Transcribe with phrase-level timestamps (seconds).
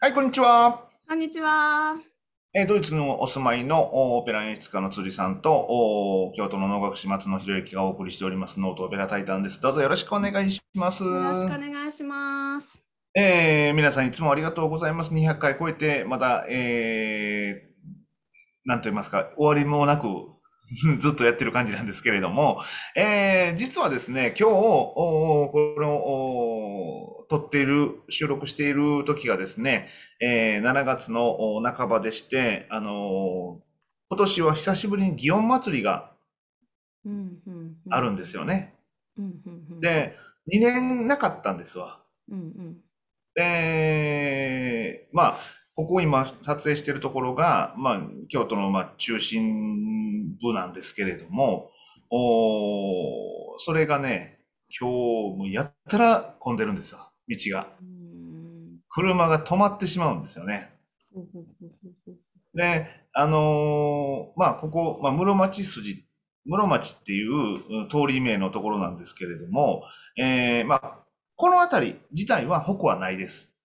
[0.00, 0.84] はい、こんにちは。
[1.08, 1.96] こんにちは。
[2.54, 9.60] えードイツのお住まいのおオペラ演出家の辻さんと、お京都の能楽師松野博之がお送りしておりますノートオペラタイタンです。
[9.60, 11.02] どうぞよろしくお願いします。
[11.02, 12.84] よろしくお願いします。
[13.16, 15.12] えー皆さんいつもありがとうございます。
[15.12, 17.68] 200回超えて、まだ、えー
[18.66, 20.06] なんと言いますか、終わりもなく、
[20.98, 22.62] ずっとやってる感じなんですけれども、
[22.96, 29.88] えー実はですね、今日、おこの、お撮っている、収録している時がですね、
[30.20, 33.68] えー7月のお半ばでして、あのー
[34.10, 36.12] 今年は久しぶりに祇園祭りが
[37.90, 38.74] あるんですよね。
[39.80, 42.00] で、2年なかったんですわ。
[42.28, 42.76] うんうん
[43.34, 45.38] で、まあ、
[45.78, 51.70] ここ今撮影してるところが、まあ、京都のまあ中心部なんですけれども、
[52.10, 57.68] おそれがね、今日もやったら混んでるんですよ、道が。
[58.88, 60.74] 車が止まってしまうんですよね。
[62.54, 66.08] で、あのーまあ、ここ、まあ、室町筋、
[66.44, 69.84] 室町っていう通り名のところなんですけれども、
[70.18, 71.04] えーまあ、
[71.36, 73.56] この辺り自体は鉾はないです。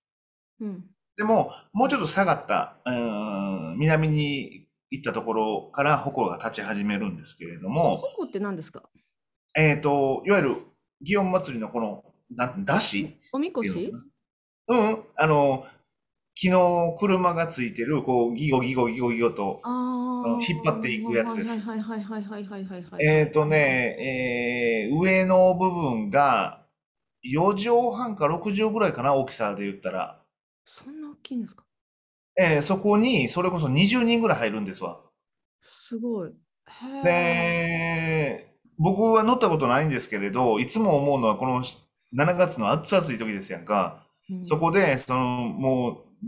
[0.60, 7.98] うんでも、もうちょっと下がった、うん、南に行ったところから矛が立ち始めるんですけれども。
[7.98, 8.84] 矛って何ですか？
[9.56, 10.58] えっ、ー、と、いわゆる
[11.06, 12.04] 祇園祭のこの、
[12.36, 13.94] なだしおみこし？
[14.68, 15.66] うん、あの、
[16.36, 19.62] 昨日車がついてる、こう、ギゴギゴギゴギゴと、
[20.48, 21.50] 引っ張っていくやつです。
[21.60, 23.06] はいはいはいはいはいはい、はい。
[23.06, 26.66] えっ、ー、とね、えー、上の部分が
[27.24, 30.20] 4畳半か6畳ぐらいかな、大きさで言ったら。
[30.66, 31.66] そんきいんですか？
[32.38, 35.00] えーそこに、それこそ20人ぐらい入るんですわ。
[35.62, 36.34] すごい。
[37.04, 44.08] で、僕は乗ったことないんですけれど、いつも思うのはこの7月の暑々い時ですやんか。
[44.30, 46.26] うんそこで、その、もう、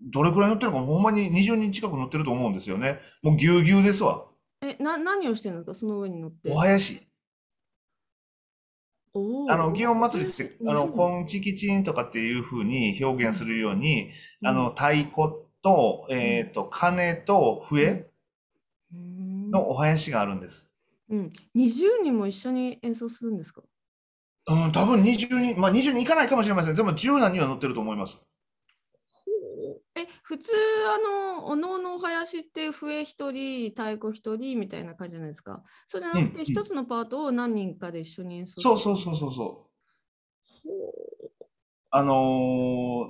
[0.00, 3.00] どれくらい乗ってるのか、ほんまに20人近く乗ってると思うんですよね。
[3.22, 4.24] もうぎゅうぎゅうですわ。
[4.62, 5.74] え、な、何をしてるんですか？
[5.74, 6.50] その上に乗って。
[6.50, 7.06] お囃子。
[9.48, 14.10] あの、祇園祭って、あの、うんコンチキチンとかっていう風に表現するように、
[14.42, 15.12] うんあの、太鼓
[15.62, 18.10] と、えっと、鐘と笛
[18.92, 20.68] うんのお囃子があるんです。
[21.10, 21.32] うん。
[21.56, 23.62] 20人も一緒に演奏するんですか？
[24.46, 26.74] うん、多分20人、まあ20人いかないかもしれません。
[26.74, 28.26] でも10何人は乗ってると思います。
[29.96, 30.52] え、普通、
[30.88, 35.62] あの、おのおのお囃子って笛一人、太鼓一人みたいな感じじゃないですか。
[35.86, 38.78] そうじゃなくて、一つのパートを何人かで一緒に演奏そうう。
[38.78, 39.74] そうそうそうそう。
[40.64, 41.14] ほ
[41.90, 42.12] あの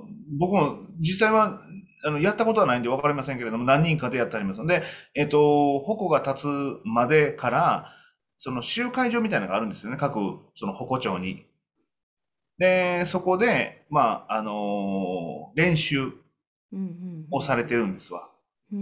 [0.09, 1.61] ー僕も実際は、
[2.05, 4.83] あの、やったことはないんで分かりませんけれども、何人かでやってありますので、
[5.15, 7.93] えっと、鉾が立つまでから、
[8.37, 10.19] その集会所みたいなのがあるんですよね、各、
[10.55, 11.45] その鉾町に。
[12.57, 16.11] で、そこで、まあ、あのー練習
[17.31, 18.29] をされてるんですわ。
[18.71, 18.79] うん。
[18.79, 18.81] う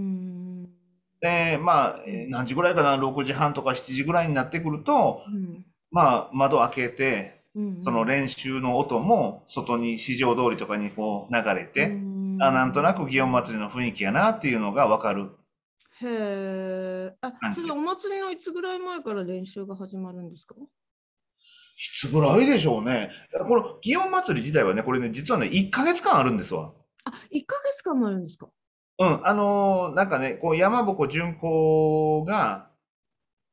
[0.67, 0.69] ん
[1.21, 15.31] で、まあ、えー何時ぐらいかな、6時半とか7時ぐらいになってくると、うんまあ、窓開けて、うんその練習の音も外に市場通りとかにこう流れて、うんあ、なんとなく祇園祭の雰囲気やなっていうのがわかる。
[16.01, 17.15] へえ。
[17.21, 20.55] あ、それお祭りのいつぐらい前から練習が始まるんですか？
[21.75, 23.09] いつぐらいでしょうね。
[23.47, 26.71] この祇園祭自体はね、これね、実はね、1ヶ月間あるんですわ。
[27.05, 28.49] あ、1ヶ月間もあるんですか？
[28.99, 32.69] うん、あのーなんかね、こう山鉾巡行が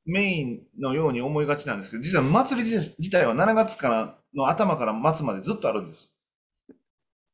[0.07, 6.15] メインのように思いがちなんですけど、実は祭り自自体は7月からの頭から末までずっとあるんです。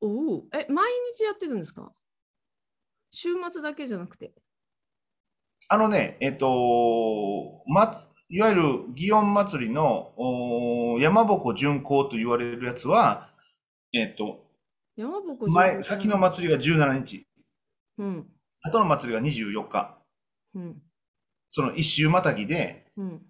[0.00, 0.44] おお。
[0.52, 1.92] え、毎日やってるんですか？
[3.10, 4.32] 週末だけじゃなくて。
[5.68, 8.62] あのね、えっと、まつ、いわゆる
[8.96, 13.30] 祇園祭のおー山鉾巡行と言われるやつは、
[13.92, 14.45] えっと、
[14.96, 17.26] 山鉾前、先の祭りが17日、
[17.98, 18.26] うん。
[18.62, 19.98] 後の祭りが24日。
[20.54, 20.82] うん。
[21.48, 23.22] その一周またぎで、うん。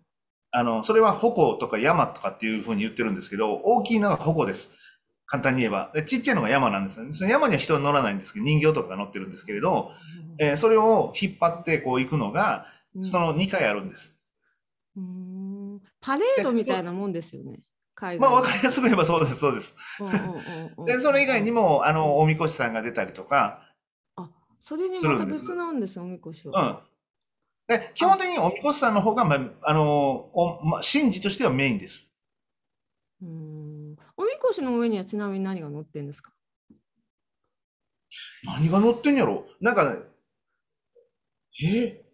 [0.52, 4.70] あの、それは鉾とか山とかっていうふうに言ってるんですけど、大きいのが鉾です。
[5.26, 5.90] 簡単に言えば。
[5.92, 7.12] でちっちゃいのが山なんですよね。
[7.12, 9.90] その山には人は乗らないんですけど、人形とかが乗ってるんですけれど、
[10.38, 14.16] えーそれを引っ張ってこう行くのが、うんその2回あるんです。
[14.96, 17.60] うーんパレードみたいなもんですよね。
[17.96, 19.74] 海まあ、外わかりやすく言えばそうです、そうです。
[19.98, 23.68] うんうんうんうんで、それ以外にも、あの、おみこしさんが出たりとか、
[24.16, 26.62] あ、それにまたするんです別なんですよ、おみこしうは。
[26.62, 26.82] ん。
[27.66, 32.10] で、基本的におみこしさんの方が、まあ、あの、お、まあ、神事としてはメインです。
[33.22, 33.96] うーん。
[34.16, 36.32] おみこしの上にはちなみに何が乗ってんですか？
[38.44, 39.98] 何が乗ってんやろなんかね、
[41.64, 42.05] え？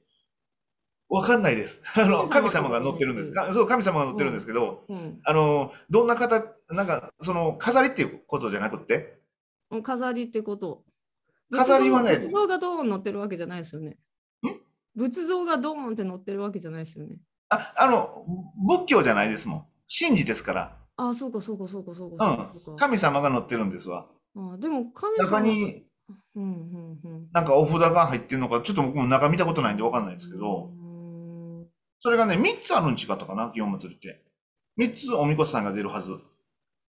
[1.14, 1.82] わかんないです。
[1.94, 3.52] あの、神神様が乗ってるんですか？
[3.52, 9.20] そう、神様が乗ってるんですけど、うんあの、どんな方、なんか、その、飾りっていうことじゃなくって、
[9.70, 9.82] うん。
[9.82, 10.84] 飾りってこと。
[11.52, 13.90] 飾りはね仏像がドーン乗ってるわけじゃないですよね。
[13.90, 13.96] ん？
[14.96, 17.18] 仏像がドーンって乗ってるわけじゃないですよね。
[17.50, 18.24] あ、あの、
[18.66, 19.66] 仏教じゃないですもん。
[19.86, 20.78] 神事ですから。
[20.96, 22.74] あ、そうかそうかそうかそううかうか。
[22.76, 24.06] 神様が乗ってるんですわ。
[24.34, 25.84] あでも神様中に
[26.34, 27.28] うんうんうん。
[27.32, 30.81] なんかお札が入ってるのか、ちょっと僕も中見たことないんでわかんないですけうど、ーん
[32.04, 34.24] それがね、3つあるん違ったかな、祇園祭って。
[34.76, 36.18] 3つおみこしさんが出るはず。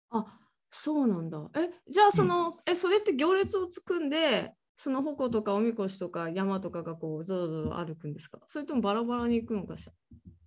[0.09, 0.25] あ、
[0.71, 1.47] そうなんだ。
[1.55, 8.39] え、じゃあその、え、それって行列を作んで、その鉾とかおみこしとか山とかがこうゾロゾロ歩くんですか？
[8.47, 9.93] それともバラバラに行くのかしら？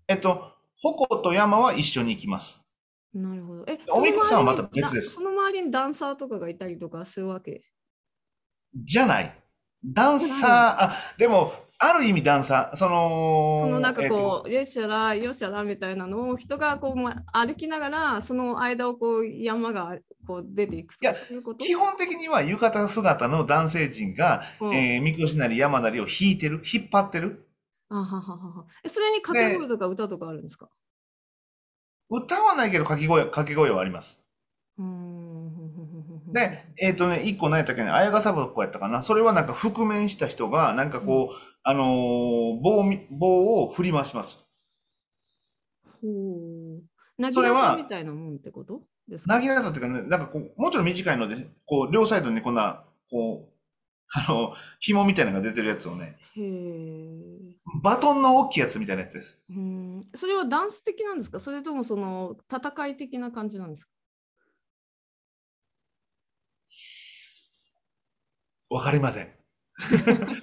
[0.09, 0.53] えっと、
[0.83, 2.67] 鉾と山は一緒に行きます。
[3.15, 3.65] なるほど。
[3.69, 7.63] え、おみこしさんはまた別ですだその周りにダンサーとかがいたりとかするわけ？
[8.75, 9.39] じゃない。
[9.85, 19.97] ダンサー、あ、でも、ある意味ダンサー、その、そのなんかえっとこう、よっしゃら、よっしゃらみたいなのを人がこうま歩きながら、その間をこう山が
[20.27, 21.15] こう出ていくいや
[21.59, 24.75] 基本的には浴衣姿の男性陣が、うん。
[24.75, 27.49] えー、みこしなり山なりを引いてる、引っ張ってる。
[27.91, 28.65] あはははは。
[28.85, 30.69] えそれに掛け声とか歌とかあるんですか？
[32.11, 34.21] 歌はないけど掛け声、掛け声はあります。
[34.79, 35.18] うん
[36.33, 39.03] で、えっ、とね、一個何やったっけね、綾笠箱やったかな。
[39.03, 44.47] それはなんか覆面した人が、なんかこう、あのー棒み、棒を振り回します。
[46.01, 47.33] ほう。
[47.33, 48.83] それはみたいなもんってこと？
[49.09, 49.35] ですか？
[49.35, 51.37] なぎなたっていうかね、なんかこう、もちろん短いので、
[51.67, 53.53] こう、両サイドにこんな、こう、
[54.11, 57.57] あの、紐みたいなのが出てるやつをね、へえ。
[57.83, 59.43] バトンの大きいやつみたいなやつです。
[59.51, 60.07] うん。
[60.15, 61.41] それはダンス的なんですか？
[61.41, 63.91] それともその戦い的な感じなんですか？
[68.71, 69.29] わかりません。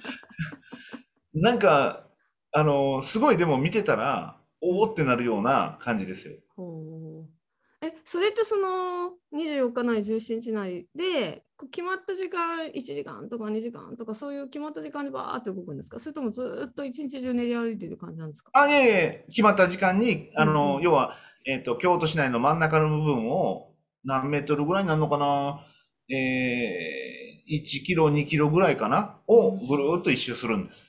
[1.34, 2.06] なんか、
[2.52, 6.34] あの、すごいでも見てたら、おおってなるような感じですよ。
[6.56, 7.86] ほう。
[7.86, 15.98] え、それってその24日なり17日なりで、決まった時間、1時間とか2時間とか、そういう決まった時間でバーって動くんですか？
[16.00, 18.50] それともずーっと一日中練り歩いてる感じなんですか？
[18.54, 23.72] あ、いえいえ、決まった時間に、あの、うんうん要は、えっと、京都市内の真ん中の部分を、
[24.04, 25.60] 何メートルぐらいになるのかな？
[26.08, 26.16] えー、
[27.46, 29.20] 1キロ、2キロぐらいかな？
[29.26, 30.86] をぐるーっと一周するんです。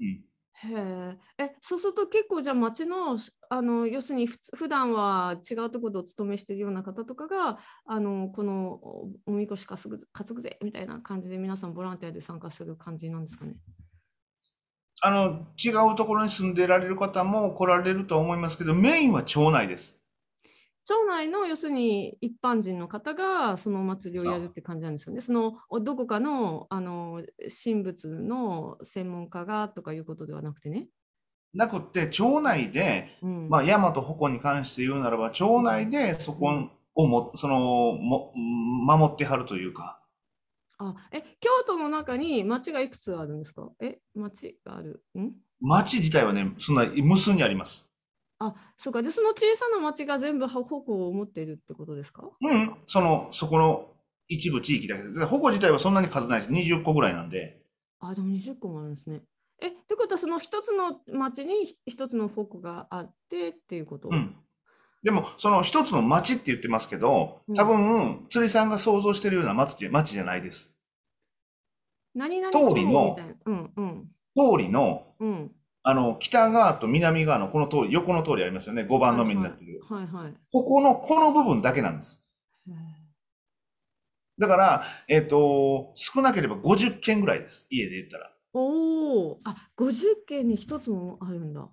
[0.00, 0.24] うん。
[0.58, 1.18] へえ。
[1.44, 3.18] え、そうすると結構じゃあ町の、
[3.50, 13.56] あの、要するにふつ普段は違うところでお勤めしているような方とかが、あの、このおおみこし担ぐ担ぐぜみたいな感じで皆さんボランティアで参加する感じなんですかね？
[15.02, 19.98] あの、違うところに住んでられる方も来られるとは思いますけど、メインは町内です。
[20.86, 25.20] 町内の要するに一般人の方がそのお祭りをやるって感じなんですよね。
[25.20, 27.22] そのおどこかのあの
[27.64, 30.88] 神仏の専門家がとかいうことではなくてね。
[31.54, 36.52] なくって、町内で、うん、まあ、山と鉾に関して言うならば、町内でそこ
[36.94, 37.58] をも、その、
[37.94, 39.98] も、守ってはるというか、
[40.78, 43.70] あえ京都の中に町がいくつあるんですか？
[43.80, 45.02] え町がある？
[45.18, 45.32] ん？
[45.60, 47.90] 町自体はね、そんな無数にあります。
[48.38, 52.28] あそうかでその小さな町が全部鉾を持っているってことですか？
[52.40, 53.88] うん、その、そこの
[54.28, 56.52] 一部地域だけで、鉾自体はそんなに数ないです。
[56.52, 57.62] 20個ぐらいなんで。
[58.00, 59.22] あでも20個もあるんですね。
[59.60, 64.36] えってことはその一つの町にひ一つの鉾があってっていうこと、うん。
[65.02, 70.74] でも、その一つの町って言ってますけど、多分、釣りさんが想像してるような町町じゃないです。
[72.14, 73.16] 何々通りの。
[73.46, 74.06] うんうん
[74.38, 75.55] 通りの、うん。
[75.88, 78.82] あの、北側と南側のこの通り、横の通りありますよね。
[78.82, 79.80] 5番の目になってる。
[79.88, 80.34] はいはい。
[80.50, 82.20] ここの、この部分だけなんです。
[84.36, 87.68] だから、えっと、少なければ50軒ぐらいです。
[87.70, 88.32] 家で言ったら。
[88.52, 91.68] おお、あ、50件に一つもあるんだ。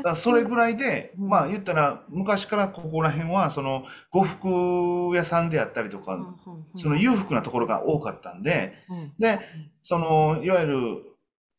[0.00, 6.36] だそれぐらいで、うんまあ言ったら、昔からここら辺は、その、呉服屋さんであったりとか、
[6.76, 9.40] その裕福なところが多かったんで、うんで、
[9.80, 11.13] その、いわゆる、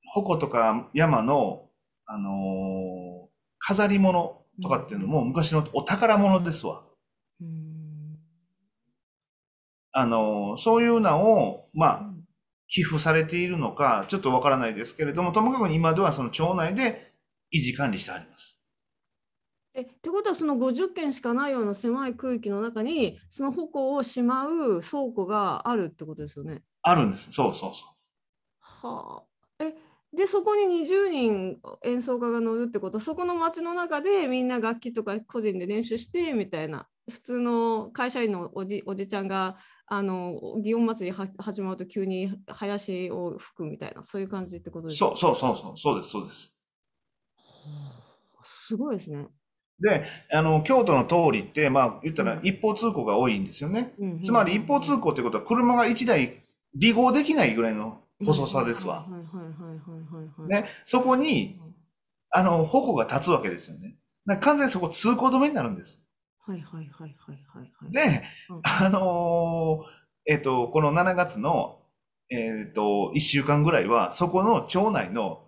[0.06, 1.70] 鉾とか山の、
[2.06, 3.26] あのー
[3.58, 6.84] 飾り物とかっていうのも昔のお宝物ですわ。
[7.42, 8.20] うん
[9.92, 12.26] あのーそういうのを、まあ、うん
[12.68, 17.14] 寄付されているのか、ちょっとわからないですけれども、ともかく今ではその町内で
[17.54, 18.64] 維持管理してあります。
[19.74, 26.64] え、ってことはその50件しかないような狭い区域の中にその矛をしまう倉庫があるってことですよね。
[26.82, 27.32] あるんです。
[27.32, 27.86] そうそうそ
[28.62, 29.35] はあ。
[30.16, 39.58] え、で、そこに20人演奏家が乗るってことは、そこの街の中でみんな楽器とか個人で練習してみたいな、普通の会社員のおじおじちゃんが、
[39.88, 44.90] あの、祇園祭りは始まると急に林を吹くみたいな、そういう感じってことう。
[44.90, 45.16] ですか？
[45.16, 46.54] そうそうそうそう、そうです、そうです。
[47.38, 49.28] はあすごいですね。
[49.80, 53.94] で、あの、京都の通りって、まあ、言ったらうん一方通行が多いんですよね。
[54.00, 56.44] うんつまり一方通行ってことは車が1台
[56.82, 59.06] 離合できないぐらいの細さですわ。
[60.28, 60.50] はい。
[60.50, 61.60] ね、そこに、
[62.30, 63.96] あの、矛が立つわけですよね。
[64.42, 66.04] 完全にそこ通行止めになるんです。
[66.40, 67.92] はいはいはいはいはいはい。
[67.92, 69.86] で、うんあのー
[70.28, 71.80] えっと、この7月の、
[72.30, 75.44] えっと、1週間ぐらいは、そこの町内の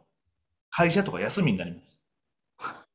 [0.69, 2.03] 会社とか休みになります。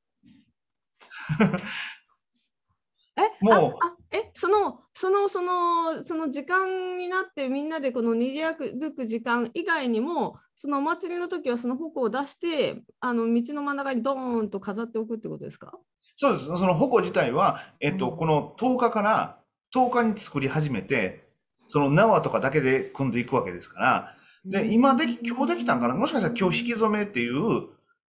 [3.16, 15.72] え、もうあ、あえ、その、その、その、その時間になってみんなでこの賑やく時間以外にも、そのお祭りの時はその矛を出して、あの道の真ん中にドーンと飾っておくってことですか？
[16.14, 16.44] そうです。
[16.44, 18.16] その矛自体は、えっと、うん。
[18.18, 19.38] この10日から
[19.74, 21.28] 10日に作り始めて、
[21.66, 24.14] その縄とかだけで組んでいくわけですから、
[24.44, 25.94] で、今でき、今日できたんかな？
[25.94, 27.68] もしかしたら今日引き染めっていう、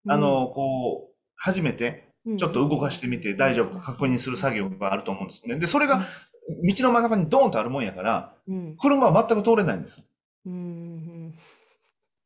[0.08, 5.56] あの、こう、初めて、ちょっと動かしてみて大丈夫か確認する作業があると思うんですね。
[5.56, 6.02] で、それが
[6.48, 10.02] 道の真ん中にドーンとあるもんやから、うん、車は全く通れないんです。
[10.46, 11.34] うん、うん、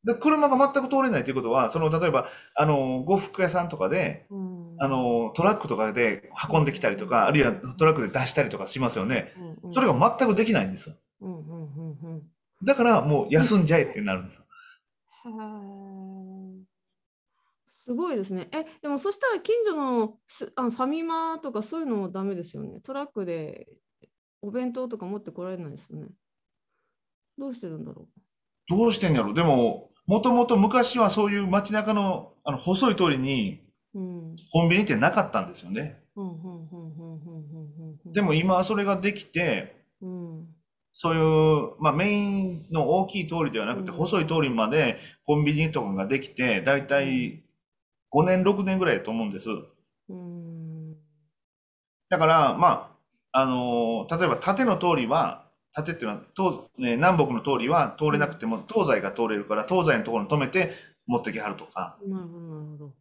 [0.04, 9.32] で、車が全く通れないということは、その、例えば、あの、呉服屋さんとかで、うん、あの、トラックとかで運んできたりとか、あるいはトラックで出したりとかしますよね。
[9.38, 10.94] うん、うん、それが全くできないんですよ。
[11.20, 12.22] うん、うん、うん、うん。
[12.64, 14.44] だから、もう休んじゃえってなるんですよ。
[15.26, 15.85] へー
[17.86, 18.48] すごいですね。
[18.52, 22.80] え、でもそしたら近所のすあのファミマとかそういうのもダメですよね。
[22.80, 23.68] トラックで
[24.42, 26.08] お弁当とか持ってこられないですよね。
[27.38, 28.08] どうしてるんだろ
[28.68, 33.60] どうしてんやろでも、もともと昔はそういう街中の、あの、細い通りに
[33.94, 34.00] う。
[34.00, 34.02] う
[34.32, 34.34] ん。
[34.52, 36.02] コンビニってなかったんですよね。
[38.12, 40.48] でも、今はそれができて、うん、
[40.92, 47.45] そういう、まあメインの大きい通りではなくて、うん細い通りまでコンビニとかができて、だいたい
[48.10, 49.50] 5年、6年ぐらいだと思うんです。
[50.08, 50.92] うん、
[52.08, 52.96] だから、ま
[53.32, 60.72] あ、あのー例えば縦の通りは、縦っていうのは、東、ね、南北の通りは通れなくても、東西が通れるから、東西のところに止めて
[61.06, 61.98] 持ってきはるとか。
[62.06, 62.94] なるほど、なるほど。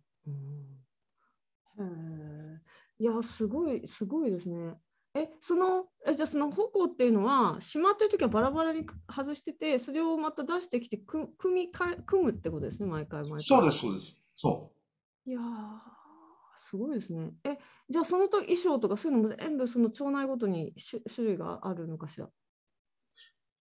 [2.97, 4.75] いや、すごい、すごいですね。
[5.13, 13.41] え、その、え、じゃあその矛っていうのは、しまってるときはバラバラに外してて、それをまた出してきて、く組み組むってことですね、毎回毎回。
[13.41, 14.15] そうです、そうです。
[14.35, 14.71] そ
[15.27, 15.41] いやー、
[16.69, 17.31] すごいですね。
[17.43, 17.57] え、
[17.89, 22.25] じゃあそのと衣装とかそういうのも全部その町内ごとに種種類があるのかしら？
[22.25, 22.31] う。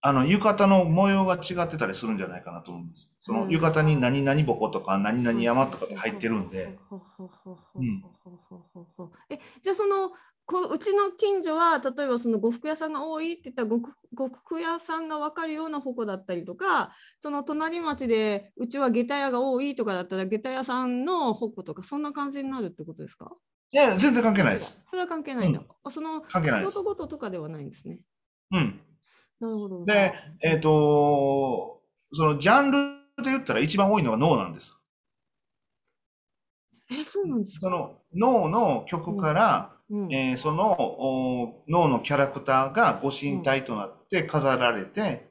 [0.02, 3.16] あの、浴衣の模様が違ってたりするんじゃないかなと思うんです。
[3.20, 6.78] その浴衣に何々ぼことか何々山とかって入ってるんで。
[7.74, 8.02] うん
[9.30, 10.10] え、じゃあその
[10.46, 23.30] こううちの近所は例えばその呉服屋さんが多いって言ったら呉服屋さんが分かるような矛だったりとかその隣町でうちは下駄屋が多いとかだったら下駄屋さんの矛とかそんな感じになるってことですか？
[23.72, 24.80] いや、全然関係ないです。
[24.88, 25.60] それは関係ないんだ。
[25.60, 28.00] うんあその関係ないです仕事ごととかではないんですね。
[28.52, 28.80] うん。
[29.40, 29.84] なるほど。
[29.84, 31.80] で、えっ、と、
[32.12, 34.78] そのジャンルで言ったら一番多いのが脳なんです。
[36.90, 37.60] え、そうなんですか？
[37.62, 45.30] その脳の曲から、うんえーそのお脳のキャラクターがご神体となって飾られて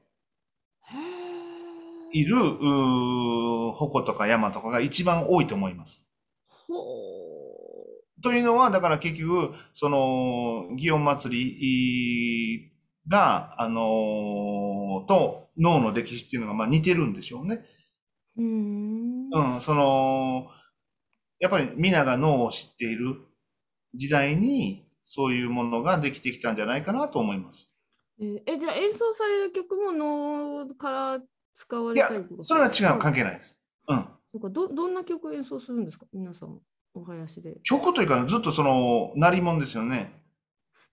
[2.11, 6.07] いる、うー矛とか山とかが一番多いと思います。
[6.47, 6.73] ほ
[8.21, 12.71] というのは、だから結局、その、祇園祭
[13.07, 17.65] が、あのーと脳の歴史っていうのがまあ似てるんでしょうね。
[18.37, 18.41] う。
[18.43, 19.29] ん。
[19.31, 20.47] うん、その、
[21.39, 23.17] やっぱり皆が脳を知っている
[23.93, 27.71] 時代に、そういうものができてきたんじゃないかなと思います。
[28.19, 31.19] えじゃあ演奏される曲も能から
[31.55, 33.57] 使われたりそれは違う、関係ないです。
[33.87, 34.07] うん。
[34.31, 36.05] そうかど、どんな曲演奏するんですか？
[36.13, 36.59] 皆さん、
[36.93, 37.55] お囃子で。
[37.63, 40.21] 曲というか、ずっとその、鳴り物ですよね。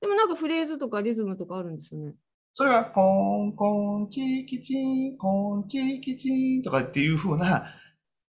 [0.01, 2.15] でもなんかフレーズとかリズムとかあるんですよね。
[2.53, 7.65] それが、コーン、コーン、チーキチーン、コーン、チーキチーンとかっていう風な、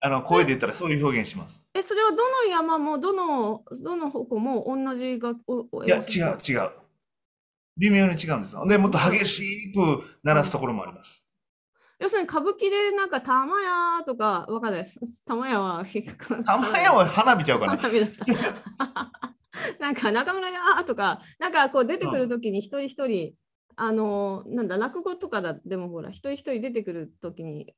[0.01, 1.62] あの、声で言ったらそういう表現します。
[1.74, 6.72] え、それはどの山も、どの、どの矛も同じ楽おおいや、違う、違う。
[7.77, 8.65] 微妙に違うんですよ。
[8.68, 11.25] で、もっと激しく鳴らすところもあります。
[12.00, 15.24] 要するに歌舞伎でなんか玉屋とか、わかんないです。
[15.25, 15.86] 玉屋は、
[16.46, 17.77] 玉屋は花火ちゃうかな。
[17.77, 18.08] 花火だ
[19.79, 23.34] なんか中村屋とか、なんかこう出てくるときに一人一人、
[23.75, 27.74] あの、なんだ、落語とかだでもほら、一人一人出てくるときに、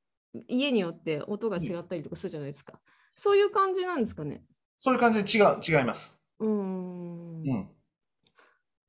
[0.48, 2.80] 家によって音が違ったりとかするじゃないですか。
[3.14, 4.44] そういう感じなんですかね。
[4.78, 6.20] そういう感じで違う、違います。
[6.40, 7.42] うーん。
[7.44, 7.70] うん。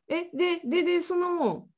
[0.09, 1.69] え、で、で、で、その、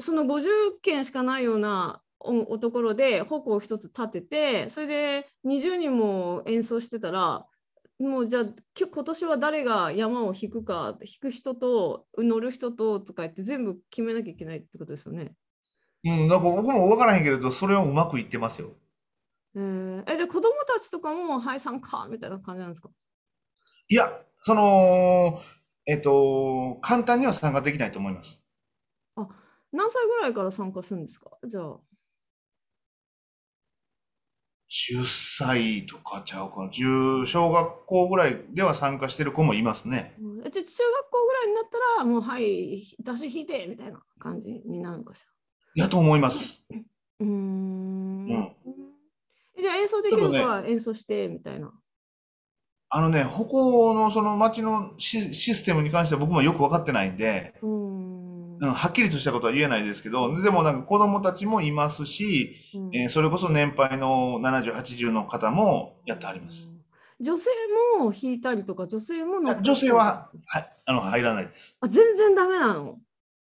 [0.00, 7.46] その50件しかないようなおおところで矛を一つ立てて、それで20人も演奏してたら、
[7.98, 8.44] もうじゃあ
[8.74, 15.34] き今年は誰が山を引くか引く人と乗る人ととか言って全部決めなきゃいけないってことですよね。
[16.04, 18.74] うん、なんか僕も分からへんけれど、それをうまくいってますよ。
[19.56, 22.90] えー、えじゃあ子供たちとかもはい参加みたいな感じなんですか？
[23.88, 25.40] いや、その、
[25.86, 28.44] えっと、簡単には参加できないと思います。
[29.16, 29.28] あ
[29.72, 31.30] 何歳ぐらいから参加するんですか？
[31.46, 31.78] じゃあ。
[34.68, 36.68] 10歳とかちゃうかな。
[36.70, 40.14] 10、小学校ぐらいでは参加してる子もいますね。
[40.18, 45.24] うんえじゃあ中学校ぐらいになったらもうはい出し引いてみたいな感じになるのかし
[45.76, 46.66] やと思います。
[46.70, 46.78] ら。
[47.20, 48.83] うーんうんえ
[49.60, 51.72] じゃあ演奏できる子は演奏してみたいな。
[52.90, 66.70] あのね、歩行のその街のシ、システムに関しては僕もよく分かってないんで、うーんうん、はっきりとしたことは言えないですけど、でもなんか子供たちもいますし、うんえーそれこそ年配の70、80の方もやってはります。
[67.20, 67.50] 女性
[67.98, 71.76] も弾いたりとか女性も女性は、はい、あの、入らないです。
[71.80, 72.98] あ全然ダメなの？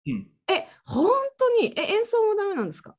[0.06, 0.28] うん。
[0.48, 1.74] え本当に？
[1.76, 2.96] え演奏もダメなんですか？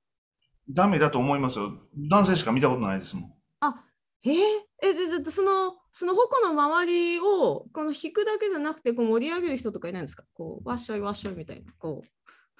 [0.74, 1.72] ダメだと思いますよ。
[1.96, 3.32] 男性しか見たことないですもん。
[3.60, 3.84] あ
[4.24, 4.34] えー？
[4.82, 10.24] えじゃあそのその矛の周りをこの弾くだけじゃなくてこう盛り上げる人とかいないんですか？
[10.34, 11.72] こうわっしょいわっしょいみたいな。
[11.78, 12.08] こう。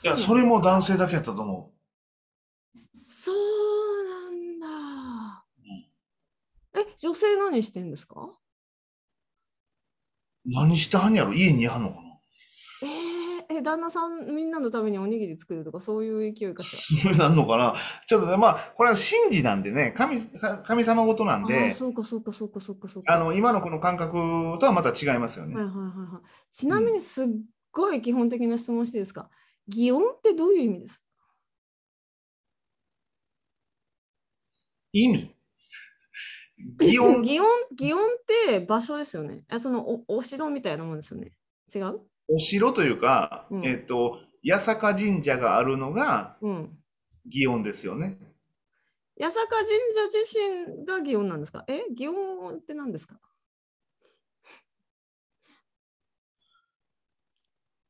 [0.03, 1.73] いや、うそれも男性だけやったと思
[3.09, 5.45] そうなんだ。
[6.75, 8.21] え、女性何してんですか？
[8.21, 8.35] う。
[10.47, 11.35] 何してはんやろ？
[11.35, 12.10] 家にいはんのかな？
[13.63, 17.75] 旦那さんみんなのためにおにぎり作るとかそういう勢いかしそれなんのかな？
[18.07, 23.15] ちょっとね、まあ、これは神事なんでね、神、か神様事なんでー、そうかそうかそうかそうかそうか。
[23.15, 25.55] あの、今のこの感覚とはまた違いますよね。
[25.55, 26.55] はいはいはいはい。
[26.55, 27.27] ちなみにすっ
[27.73, 29.29] ごい基本的な質問していいですか？
[29.69, 31.03] 擬音ってどういう意味ですか？
[34.93, 35.35] 意味？
[36.79, 38.03] 擬音、擬音擬音っ
[38.49, 39.45] て場所ですよね。
[39.49, 41.33] あそのおお城みたいなもんですよね。
[41.75, 42.01] 違う？
[42.33, 46.77] お城というか、うんえっと、八坂神社があるのがうん。
[47.27, 48.19] 擬音ですよね。
[49.21, 51.65] 八坂神社自身が擬音なんですか？
[51.69, 51.83] え？
[51.95, 53.21] 擬音って何ですか？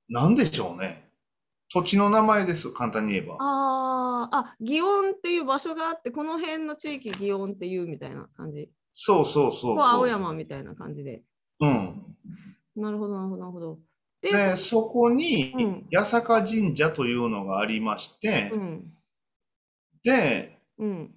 [0.08, 1.08] なんでしょうね。
[1.72, 3.36] 土地の名前です、簡単に言えば。
[3.38, 8.68] あーあ、祇園っていう場所があって、この辺の地域祇園っていうみたいな感じ。
[8.90, 10.10] そうそうそうここ青そう。
[10.10, 11.22] 山みたいな感じで。
[11.60, 12.02] うん。
[12.74, 13.78] なるほど、なるほど、なるほど。
[14.22, 18.92] で、で、そこにうん、八坂神社というのがありましてう、ん、
[20.02, 21.14] で、うん。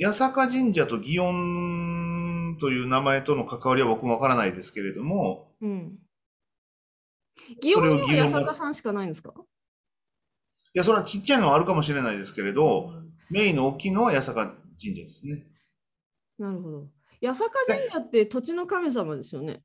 [0.00, 5.98] 八坂神社と祇園という名前との関わりは僕もわからないですけれども、うん。
[7.62, 9.34] 祇園には八坂さんしかないんですか？
[9.36, 12.92] いや、それはちっちゃいのはあるかもしれないですけれど、
[13.28, 15.48] メインの大きいのは八坂神社ですね。
[16.38, 16.88] なるほど。
[17.20, 19.62] 八坂神社って土地の神様ですよね。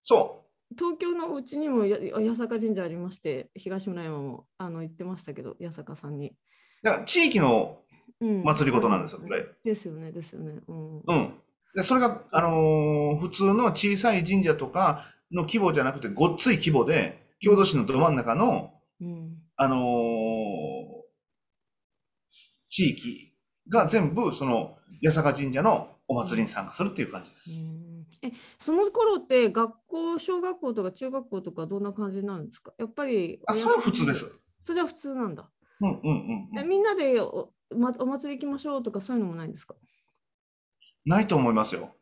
[0.00, 6.30] そ東京のうちにもや八坂神社ありまして、東村山もあの言ってましたけど、八坂さんに。
[6.30, 6.34] う。
[6.82, 7.78] だから地域の、
[8.20, 10.60] うん、祭り事なんですよこれですよね、ですよね。
[10.66, 11.02] うん。
[11.06, 11.34] うん。
[11.74, 21.06] で、それが、あのー普通の小さい神社とかの規模じゃなくて、ごっつい規模で、郷土市のど真ん中の、うんあのー
[22.68, 23.32] 地域
[23.70, 27.50] が全部、その、八坂神社のお祭りに参加するっていう感じです。
[27.52, 32.72] うんえその頃って学校、小学校とか中学校とかどんな感じなんですか？
[32.78, 34.14] やっぱりあ、それは普通で。
[34.14, 34.30] す。
[34.62, 35.50] それは普通なんだ。
[35.80, 36.58] うんうんうんうん。
[36.58, 39.74] えみんなでお,、ま、お祭り行きましょうとかそういうのもないんですか？
[41.04, 41.94] ないと思いますよ。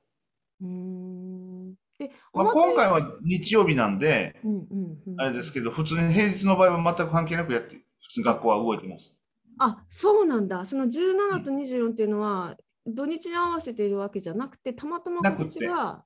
[0.60, 1.74] うーん。
[2.00, 9.16] え、まあ、今回は日曜日なんで、うんうんうん、あれですけど、普通に平日の場合は全く関係なくやって、普通に学校は動いてます。
[9.58, 10.64] あ、そうなんだ。
[10.66, 12.56] その17と24っていうのは、
[12.87, 16.05] 土日に合わせているわけじゃなくて、たまたま今なくて年は、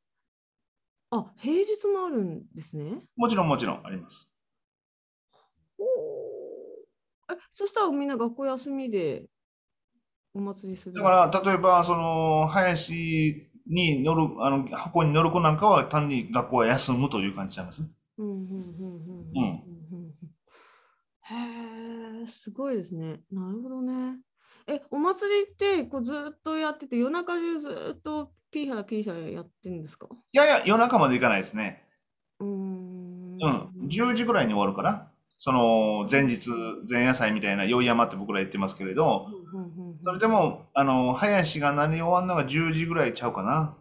[1.11, 3.03] あ、平日もあるんですね？
[3.17, 4.33] もちろんもちろんあります。
[7.31, 9.29] え、そしたらみんな学校休みで
[10.35, 10.95] お祭りする？
[10.97, 17.83] だから、例えば、その、林に乗る、あの、箱に乗る子なんかは単に学校は休むという感じちゃいます？
[18.17, 19.53] うんうんうんうんうん
[19.93, 20.39] うんうん
[21.23, 23.23] へえ、すごいですね。
[23.31, 24.21] なるほどね。
[24.69, 30.07] え、お祭りってこうずっとやってて、夜中中ずっとピーハーピーハーやってるんですか？
[30.33, 31.85] いやいや、夜中まで行かないですね。
[32.41, 33.39] うーん。
[33.41, 33.49] う
[33.85, 33.89] ん。
[33.89, 35.11] 10時ぐらいに終わるかな。
[35.39, 36.51] その、前日、
[36.91, 43.77] 前夜祭みたいな、宵山って僕ら言ってますけれど、うんうんうんうんそれでも、あの、林が何終わんのが10時ぐらいちゃうかな。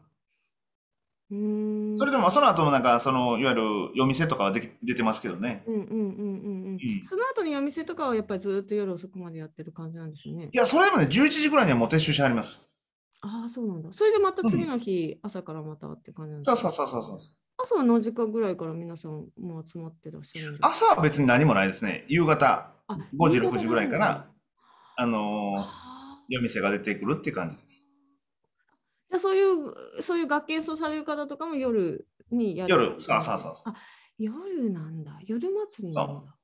[1.30, 3.64] うーんそれでも、その後もなんか、その、いわゆる
[3.96, 5.64] 夜店とかはでき出てますけどね。
[5.68, 10.50] うんうんうんうんうんうんその後に夜店とかはやっぱりずっと夜遅くまでやってる感じなんですよね。
[10.52, 12.70] いや、それでもね、11時ぐらいにはもう撤収してあります。
[13.22, 13.92] ああ、そうなんだ。
[13.92, 14.70] それでまた次うん。
[14.70, 16.56] の日、朝からまたって感じなんですか？
[16.58, 17.32] そうそうそうそうそう。
[17.60, 20.68] 朝は何時間ぐらいから皆さんもう集まってらっしゃるんですか？
[20.70, 22.06] 朝は別に何もないですね。
[22.08, 23.90] 夕方あ、5時、夕6時ぐらい。
[23.90, 24.28] から、
[24.98, 25.94] あのーあ
[26.30, 27.87] 夜店が出てくるっていう感じです。
[29.10, 33.70] じゃあそういう、そういう楽器演奏される方とかも夜にやる夜、そうそうそうそう。
[33.70, 33.76] あ、
[34.18, 35.20] 夜なんだ。
[35.26, 36.38] 夜祭りなんそだ。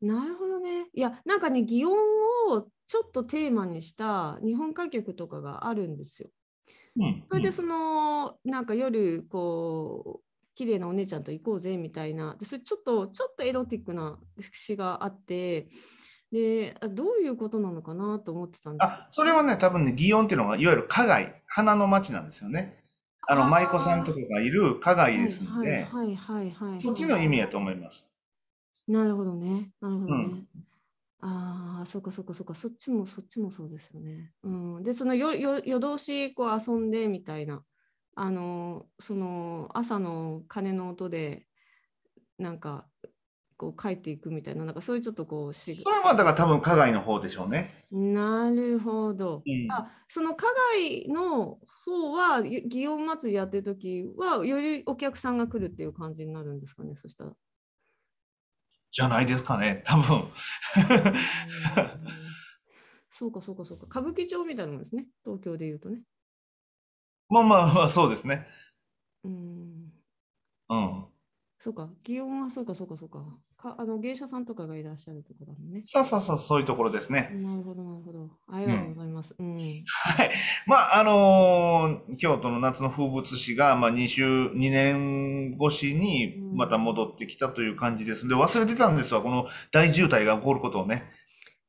[0.00, 0.86] なるほどね。
[0.92, 1.96] いや、なんかね、擬音
[2.52, 6.30] をちょっとテーマにした日本歌曲とかがあるんですよ。
[6.96, 7.24] うん。
[7.28, 14.18] それでその、なんか夜、こう、綺麗なお姉ちゃんと行こうぜみたいな、でそれちょっと、ちょっとエロティックな
[14.52, 15.68] 詩があって、
[16.32, 19.02] で、あどういうことなのかなと思ってたんです。
[19.02, 22.84] あ、それはね、多分ね、祇園っていうのが、いわゆる花街、花の町なんですよね。
[23.26, 28.08] あの、舞妓さんとあかがいる花街ですのはいで、はいはいはいそっちの意味やと思います。
[28.88, 28.92] い。
[28.92, 29.72] なるほどね。
[29.80, 30.16] なるほうん。
[30.16, 30.46] どね。
[31.20, 34.32] ああ、そっかそっかそっか、そっちもそっちもそうですよね。
[34.44, 34.84] うん。
[34.84, 37.64] で、そのよよ夜通しこう遊んでみたいな、
[38.16, 41.48] あの、その朝の鐘の音で、
[42.38, 42.88] なんか、
[43.58, 47.84] こう帰っていくみたいな、なんかそういうちょっとこうし、それはだから多分花街の方でしょうね。
[47.90, 49.42] なるほど。
[49.44, 49.70] うん。
[49.72, 57.32] あ、その花街の方は、ゆ祇園祭りやってる時は、よりお客さんが来るっていう感じになるんですかね、そしたら。
[58.90, 60.24] じゃないですかね、多分。
[63.10, 63.86] そうか、そうか、そうか。
[63.86, 65.08] 歌舞伎町みたいなもんですね。
[65.24, 66.02] 東京で言うとね。
[67.28, 68.46] まあまあまあ、そうですね。
[69.24, 69.92] うーん。
[70.68, 71.06] うん。
[71.58, 71.90] そうか。
[72.04, 73.24] 祇園はそうか、そうか、そうか。
[73.58, 75.80] か、あの、芸者さんとかがいらっしゃるところだもんね。
[75.84, 77.30] そうそうそう、そういうところですね。
[77.32, 78.30] なるほど、なるほど。
[78.48, 78.94] ありがとううん。
[78.94, 79.34] ございます。
[79.38, 79.82] うん。
[79.86, 80.30] はい。
[80.66, 86.84] まあ、あのー京都の夏の風物詩が、まあ、2週、2年越しうにまたん。
[86.84, 88.28] 戻ってきたという感じです。
[88.28, 91.04] で、忘れてたんですわ、この大渋滞が起こることをね。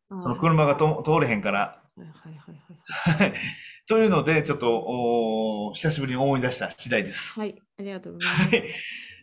[0.09, 1.81] あその車がと通れへんから。
[1.97, 3.33] はいはいはいはい。
[3.87, 7.39] というので、ちょっと、おー久しぶりに思い出した次第です。
[7.39, 8.29] はい、ありがとうござい。
[8.31, 8.49] ます。
[8.49, 8.63] はい、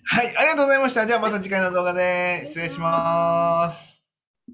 [0.08, 1.04] はいありがとうございました。
[1.06, 2.78] じゃあま、た次回の動画で失礼し。
[2.78, 3.95] ます。